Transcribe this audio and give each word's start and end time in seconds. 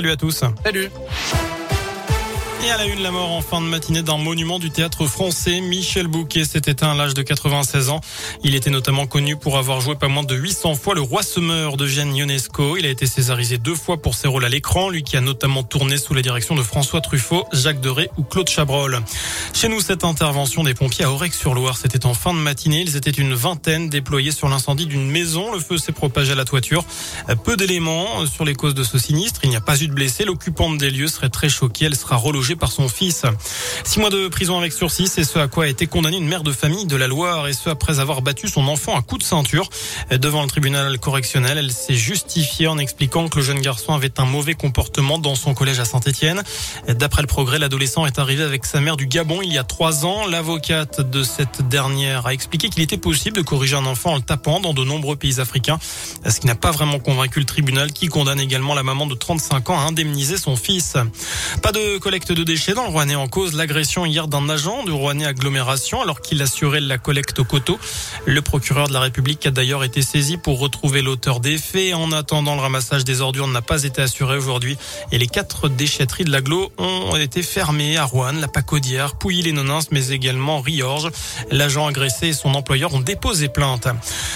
Salut 0.00 0.12
à 0.12 0.16
tous. 0.16 0.44
Salut. 0.62 0.90
Et 2.60 2.70
à 2.72 2.76
la 2.76 2.86
une, 2.86 3.02
la 3.02 3.12
mort 3.12 3.30
en 3.30 3.40
fin 3.40 3.60
de 3.60 3.66
matinée 3.66 4.02
d'un 4.02 4.18
monument 4.18 4.58
du 4.58 4.70
théâtre 4.70 5.06
français, 5.06 5.60
Michel 5.60 6.08
Bouquet 6.08 6.44
s'est 6.44 6.62
éteint 6.66 6.90
à 6.90 6.94
l'âge 6.94 7.14
de 7.14 7.22
96 7.22 7.88
ans. 7.88 8.00
Il 8.42 8.56
était 8.56 8.68
notamment 8.70 9.06
connu 9.06 9.36
pour 9.36 9.58
avoir 9.58 9.80
joué 9.80 9.94
pas 9.94 10.08
moins 10.08 10.24
de 10.24 10.34
800 10.34 10.74
fois 10.74 10.96
le 10.96 11.00
roi 11.00 11.22
semeur 11.22 11.76
de 11.76 11.86
Jeanne 11.86 12.16
Ionesco. 12.16 12.76
Il 12.76 12.84
a 12.84 12.88
été 12.88 13.06
césarisé 13.06 13.58
deux 13.58 13.76
fois 13.76 14.02
pour 14.02 14.16
ses 14.16 14.26
rôles 14.26 14.44
à 14.44 14.48
l'écran, 14.48 14.90
lui 14.90 15.04
qui 15.04 15.16
a 15.16 15.20
notamment 15.20 15.62
tourné 15.62 15.98
sous 15.98 16.14
la 16.14 16.20
direction 16.20 16.56
de 16.56 16.62
François 16.62 17.00
Truffaut, 17.00 17.46
Jacques 17.52 17.80
Deray 17.80 18.10
ou 18.18 18.24
Claude 18.24 18.48
Chabrol. 18.48 19.00
Chez 19.54 19.68
nous, 19.68 19.80
cette 19.80 20.02
intervention 20.02 20.64
des 20.64 20.74
pompiers 20.74 21.04
à 21.04 21.12
Aurec-sur-Loire, 21.12 21.76
c'était 21.76 22.06
en 22.06 22.14
fin 22.14 22.34
de 22.34 22.40
matinée. 22.40 22.80
Ils 22.80 22.96
étaient 22.96 23.10
une 23.10 23.34
vingtaine 23.34 23.88
déployés 23.88 24.32
sur 24.32 24.48
l'incendie 24.48 24.86
d'une 24.86 25.08
maison. 25.08 25.52
Le 25.52 25.60
feu 25.60 25.78
s'est 25.78 25.92
propagé 25.92 26.32
à 26.32 26.34
la 26.34 26.44
toiture. 26.44 26.84
Peu 27.44 27.56
d'éléments 27.56 28.26
sur 28.26 28.44
les 28.44 28.54
causes 28.54 28.74
de 28.74 28.82
ce 28.82 28.98
sinistre. 28.98 29.42
Il 29.44 29.50
n'y 29.50 29.56
a 29.56 29.60
pas 29.60 29.80
eu 29.80 29.86
de 29.86 29.94
blessés. 29.94 30.24
L'occupante 30.24 30.76
des 30.78 30.90
lieux 30.90 31.08
serait 31.08 31.30
très 31.30 31.48
choquée. 31.48 31.84
Elle 31.84 31.96
sera 31.96 32.16
relogée 32.16 32.47
par 32.56 32.72
son 32.72 32.88
fils. 32.88 33.24
Six 33.84 33.98
mois 33.98 34.10
de 34.10 34.28
prison 34.28 34.58
avec 34.58 34.72
sursis, 34.72 35.06
c'est 35.06 35.24
ce 35.24 35.38
à 35.38 35.48
quoi 35.48 35.64
a 35.64 35.66
été 35.68 35.86
condamnée 35.86 36.18
une 36.18 36.28
mère 36.28 36.42
de 36.42 36.52
famille 36.52 36.86
de 36.86 36.96
la 36.96 37.06
Loire 37.06 37.48
et 37.48 37.52
ce 37.52 37.70
après 37.70 38.00
avoir 38.00 38.22
battu 38.22 38.48
son 38.48 38.66
enfant 38.68 38.96
à 38.96 39.02
coups 39.02 39.22
de 39.22 39.26
ceinture. 39.26 39.68
Devant 40.10 40.42
le 40.42 40.48
tribunal 40.48 40.98
correctionnel, 40.98 41.58
elle 41.58 41.72
s'est 41.72 41.94
justifiée 41.94 42.66
en 42.66 42.78
expliquant 42.78 43.28
que 43.28 43.38
le 43.38 43.44
jeune 43.44 43.60
garçon 43.60 43.94
avait 43.94 44.20
un 44.20 44.24
mauvais 44.24 44.54
comportement 44.54 45.18
dans 45.18 45.34
son 45.34 45.54
collège 45.54 45.80
à 45.80 45.84
Saint-Etienne. 45.84 46.42
D'après 46.88 47.22
le 47.22 47.28
progrès, 47.28 47.58
l'adolescent 47.58 48.06
est 48.06 48.18
arrivé 48.18 48.42
avec 48.42 48.64
sa 48.64 48.80
mère 48.80 48.96
du 48.96 49.06
Gabon 49.06 49.40
il 49.42 49.52
y 49.52 49.58
a 49.58 49.64
trois 49.64 50.04
ans. 50.04 50.26
L'avocate 50.26 51.00
de 51.00 51.22
cette 51.22 51.68
dernière 51.68 52.26
a 52.26 52.34
expliqué 52.34 52.68
qu'il 52.68 52.82
était 52.82 52.98
possible 52.98 53.36
de 53.36 53.42
corriger 53.42 53.76
un 53.76 53.86
enfant 53.86 54.12
en 54.12 54.16
le 54.16 54.22
tapant 54.22 54.60
dans 54.60 54.74
de 54.74 54.84
nombreux 54.84 55.16
pays 55.16 55.40
africains, 55.40 55.78
ce 56.26 56.40
qui 56.40 56.46
n'a 56.46 56.54
pas 56.54 56.70
vraiment 56.70 56.98
convaincu 56.98 57.40
le 57.40 57.46
tribunal 57.46 57.92
qui 57.92 58.08
condamne 58.08 58.40
également 58.40 58.74
la 58.74 58.82
maman 58.82 59.06
de 59.06 59.14
35 59.14 59.70
ans 59.70 59.78
à 59.78 59.82
indemniser 59.82 60.36
son 60.36 60.56
fils. 60.56 60.96
Pas 61.62 61.72
de 61.72 61.98
collecte 61.98 62.32
de 62.32 62.37
déchets 62.42 62.74
dans 62.74 62.84
le 62.84 62.90
Rouennais 62.90 63.14
en 63.14 63.28
cause 63.28 63.54
l'agression 63.54 64.06
hier 64.06 64.28
d'un 64.28 64.48
agent 64.48 64.84
du 64.84 64.92
Rouennais 64.92 65.26
agglomération 65.26 66.02
alors 66.02 66.20
qu'il 66.20 66.40
assurait 66.42 66.80
la 66.80 66.98
collecte 66.98 67.38
au 67.38 67.44
coteau. 67.44 67.78
Le 68.26 68.42
procureur 68.42 68.88
de 68.88 68.92
la 68.92 69.00
République 69.00 69.46
a 69.46 69.50
d'ailleurs 69.50 69.84
été 69.84 70.02
saisi 70.02 70.36
pour 70.36 70.58
retrouver 70.58 71.02
l'auteur 71.02 71.40
des 71.40 71.58
faits. 71.58 71.94
En 71.94 72.12
attendant, 72.12 72.54
le 72.54 72.60
ramassage 72.60 73.04
des 73.04 73.20
ordures 73.20 73.48
n'a 73.48 73.62
pas 73.62 73.84
été 73.84 74.02
assuré 74.02 74.36
aujourd'hui 74.36 74.76
et 75.12 75.18
les 75.18 75.26
quatre 75.26 75.68
déchetteries 75.68 76.24
de 76.24 76.30
l'agglo 76.30 76.70
ont 76.78 77.16
été 77.16 77.42
fermées 77.42 77.96
à 77.96 78.04
Rouen, 78.04 78.32
la 78.32 78.48
Pacaudière, 78.48 79.16
Pouilly-les-Nonins, 79.16 79.80
mais 79.90 80.08
également 80.08 80.60
Riorges. 80.60 81.10
L'agent 81.50 81.86
agressé 81.86 82.28
et 82.28 82.32
son 82.32 82.54
employeur 82.54 82.94
ont 82.94 83.00
déposé 83.00 83.48
plainte. 83.48 83.88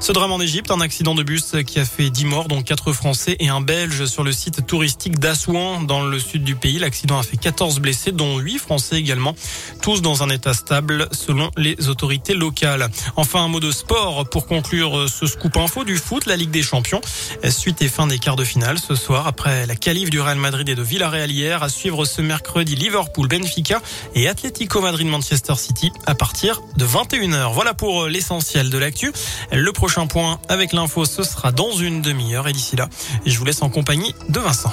Ce 0.00 0.12
drame 0.12 0.32
en 0.32 0.40
Égypte, 0.40 0.70
un 0.70 0.80
accident 0.80 1.14
de 1.14 1.22
bus 1.22 1.56
qui 1.66 1.78
a 1.78 1.84
fait 1.84 2.10
10 2.10 2.24
morts, 2.24 2.48
dont 2.48 2.62
4 2.62 2.92
Français 2.92 3.36
et 3.40 3.48
un 3.48 3.60
Belge 3.60 4.06
sur 4.06 4.22
le 4.22 4.32
site 4.32 4.66
touristique 4.66 5.18
d'Assouan 5.18 5.82
dans 5.82 6.02
le 6.02 6.18
sud 6.18 6.44
du 6.44 6.56
pays. 6.56 6.78
L'accident 6.78 7.18
a 7.18 7.22
fait 7.22 7.36
14 7.36 7.80
blessés, 7.84 8.12
dont 8.12 8.38
8 8.38 8.58
Français 8.58 8.96
également, 8.96 9.36
tous 9.82 10.00
dans 10.00 10.22
un 10.22 10.30
état 10.30 10.54
stable 10.54 11.06
selon 11.12 11.50
les 11.58 11.90
autorités 11.90 12.32
locales. 12.32 12.88
Enfin, 13.16 13.44
un 13.44 13.48
mot 13.48 13.60
de 13.60 13.70
sport 13.70 14.26
pour 14.30 14.46
conclure 14.46 15.06
ce 15.06 15.26
scoop 15.26 15.58
info 15.58 15.84
du 15.84 15.98
foot, 15.98 16.24
la 16.24 16.36
Ligue 16.36 16.50
des 16.50 16.62
Champions. 16.62 17.02
Suite 17.50 17.82
et 17.82 17.88
fin 17.88 18.06
des 18.06 18.18
quarts 18.18 18.36
de 18.36 18.44
finale 18.44 18.78
ce 18.78 18.94
soir 18.94 19.26
après 19.26 19.66
la 19.66 19.76
qualif 19.76 20.08
du 20.08 20.18
Real 20.18 20.38
Madrid 20.38 20.66
et 20.66 20.74
de 20.74 20.82
Villarreal 20.82 21.30
hier 21.30 21.62
à 21.62 21.68
suivre 21.68 22.06
ce 22.06 22.22
mercredi 22.22 22.74
Liverpool, 22.74 23.28
Benfica 23.28 23.82
et 24.14 24.28
Atlético 24.28 24.80
Madrid 24.80 25.06
Manchester 25.06 25.56
City 25.56 25.92
à 26.06 26.14
partir 26.14 26.62
de 26.78 26.86
21h. 26.86 27.52
Voilà 27.52 27.74
pour 27.74 28.06
l'essentiel 28.06 28.70
de 28.70 28.78
l'actu. 28.78 29.12
Le 29.52 29.72
prochain 29.72 30.06
point 30.06 30.40
avec 30.48 30.72
l'info, 30.72 31.04
ce 31.04 31.22
sera 31.22 31.52
dans 31.52 31.72
une 31.72 32.00
demi-heure 32.00 32.48
et 32.48 32.54
d'ici 32.54 32.76
là, 32.76 32.88
je 33.26 33.38
vous 33.38 33.44
laisse 33.44 33.60
en 33.60 33.68
compagnie 33.68 34.14
de 34.30 34.40
Vincent. 34.40 34.72